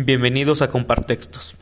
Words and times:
Bienvenidos 0.00 0.62
a 0.62 0.70
Compartextos. 0.70 1.56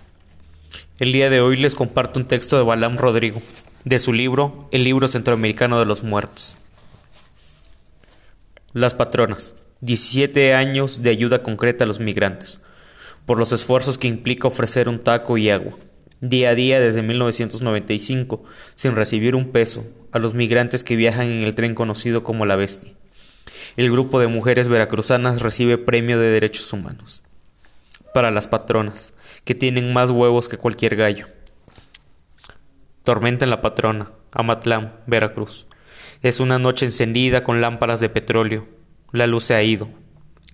El 0.99 1.11
día 1.11 1.31
de 1.31 1.41
hoy 1.41 1.57
les 1.57 1.75
comparto 1.75 2.21
un 2.21 2.27
texto 2.27 2.59
de 2.59 2.65
Balam 2.65 2.99
Rodrigo, 2.99 3.41
de 3.87 3.99
su 3.99 4.13
libro 4.13 4.69
El 4.73 4.85
libro 4.85 5.09
centroamericano 5.09 5.79
de 5.79 5.87
los 5.87 6.03
muertos. 6.03 6.59
Las 8.75 8.93
patronas, 8.93 9.55
17 9.81 10.53
años 10.53 11.01
de 11.03 11.09
ayuda 11.09 11.43
concreta 11.43 11.85
a 11.85 11.87
los 11.87 11.99
migrantes, 11.99 12.63
por 13.25 13.39
los 13.39 13.53
esfuerzos 13.53 13.97
que 13.97 14.07
implica 14.07 14.49
ofrecer 14.49 14.91
un 14.91 15.01
taco 15.01 15.39
y 15.39 15.49
agua, 15.49 15.73
día 16.21 16.51
a 16.51 16.55
día 16.55 16.79
desde 16.79 17.01
1995, 17.01 18.45
sin 18.75 18.97
recibir 18.97 19.35
un 19.35 19.51
peso, 19.51 19.87
a 20.13 20.19
los 20.19 20.35
migrantes 20.35 20.85
que 20.85 20.97
viajan 20.97 21.29
en 21.29 21.43
el 21.43 21.55
tren 21.55 21.75
conocido 21.75 22.23
como 22.23 22.45
La 22.45 22.57
Bestia. 22.57 22.93
El 23.79 23.91
grupo 23.91 24.21
de 24.21 24.27
mujeres 24.27 24.69
veracruzanas 24.69 25.41
recibe 25.41 25.79
premio 25.79 26.19
de 26.19 26.29
derechos 26.29 26.71
humanos 26.75 27.23
para 28.17 28.31
las 28.31 28.49
patronas, 28.49 29.13
que 29.45 29.55
tienen 29.55 29.93
más 29.93 30.11
huevos 30.11 30.49
que 30.49 30.57
cualquier 30.57 30.97
gallo. 30.97 31.27
Tormenta 33.03 33.45
en 33.45 33.51
la 33.51 33.61
patrona, 33.61 34.11
Amatlán, 34.33 34.95
Veracruz. 35.07 35.67
Es 36.23 36.41
una 36.41 36.59
noche 36.59 36.87
encendida 36.87 37.45
con 37.45 37.61
lámparas 37.61 38.01
de 38.01 38.09
petróleo. 38.09 38.69
La 39.13 39.27
luz 39.27 39.45
se 39.45 39.55
ha 39.55 39.63
ido. 39.63 39.91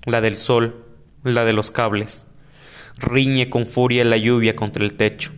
La 0.07 0.21
del 0.21 0.35
sol, 0.35 0.85
la 1.23 1.45
de 1.45 1.53
los 1.53 1.71
cables. 1.71 2.27
Riñe 2.99 3.49
con 3.49 3.65
furia 3.65 4.05
la 4.05 4.17
lluvia 4.17 4.57
contra 4.57 4.83
el 4.83 4.95
techo. 4.95 5.31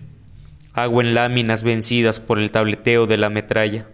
Agua 0.72 1.04
en 1.04 1.12
láminas 1.12 1.62
vencidas 1.62 2.20
por 2.20 2.38
el 2.38 2.50
tableteo 2.50 3.04
de 3.04 3.18
la 3.18 3.28
metralla. 3.28 3.86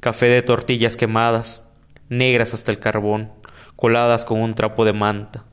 Café 0.00 0.28
de 0.28 0.40
tortillas 0.40 0.96
quemadas, 0.96 1.68
negras 2.08 2.54
hasta 2.54 2.72
el 2.72 2.78
carbón, 2.78 3.30
coladas 3.76 4.24
con 4.24 4.40
un 4.40 4.54
trapo 4.54 4.86
de 4.86 4.94
manta. 4.94 5.44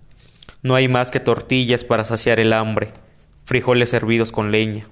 No 0.62 0.76
hay 0.76 0.90
más 0.90 1.10
que 1.10 1.22
tortillas 1.22 1.86
para 1.86 2.04
saciar 2.04 2.40
el 2.40 2.52
hambre, 2.52 2.92
frijoles 3.46 3.94
hervidos 3.94 4.34
con 4.34 4.52
leña. 4.52 4.84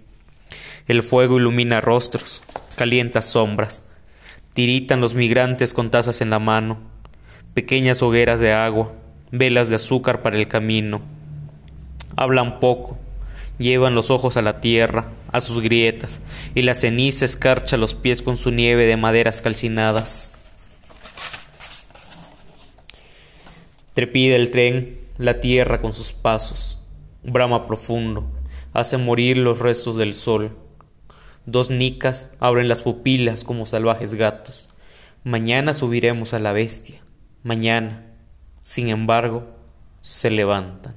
El 0.87 1.03
fuego 1.03 1.37
ilumina 1.37 1.81
rostros, 1.81 2.41
calienta 2.77 3.21
sombras. 3.21 3.83
Tiritan 4.53 5.01
los 5.01 5.13
migrantes 5.13 5.73
con 5.73 5.91
tazas 5.91 6.21
en 6.21 6.29
la 6.29 6.39
mano, 6.39 6.77
pequeñas 7.53 8.01
hogueras 8.01 8.39
de 8.39 8.53
agua, 8.53 8.93
velas 9.31 9.67
de 9.67 9.75
azúcar 9.75 10.21
para 10.21 10.37
el 10.37 10.47
camino. 10.47 11.01
Hablan 12.15 12.61
poco, 12.61 12.97
llevan 13.57 13.93
los 13.93 14.09
ojos 14.09 14.37
a 14.37 14.41
la 14.41 14.61
tierra, 14.61 15.09
a 15.33 15.41
sus 15.41 15.59
grietas, 15.61 16.21
y 16.55 16.61
la 16.61 16.75
ceniza 16.75 17.25
escarcha 17.25 17.75
los 17.75 17.93
pies 17.93 18.21
con 18.21 18.37
su 18.37 18.51
nieve 18.51 18.85
de 18.85 18.95
maderas 18.95 19.41
calcinadas. 19.41 20.31
Trepida 23.93 24.35
el 24.35 24.51
tren, 24.51 25.06
la 25.17 25.39
tierra 25.39 25.81
con 25.81 25.93
sus 25.93 26.13
pasos, 26.13 26.81
brama 27.23 27.65
profundo, 27.65 28.29
hace 28.73 28.97
morir 28.97 29.37
los 29.37 29.59
restos 29.59 29.97
del 29.97 30.13
sol. 30.13 30.55
Dos 31.45 31.69
nicas 31.69 32.29
abren 32.39 32.67
las 32.67 32.81
pupilas 32.81 33.43
como 33.43 33.65
salvajes 33.65 34.15
gatos. 34.15 34.69
Mañana 35.23 35.73
subiremos 35.73 36.33
a 36.33 36.39
la 36.39 36.51
bestia. 36.51 37.01
Mañana, 37.43 38.05
sin 38.61 38.89
embargo, 38.89 39.47
se 40.01 40.29
levantan. 40.29 40.95